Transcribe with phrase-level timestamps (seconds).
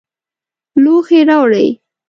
[0.83, 1.67] لوښي راوړئ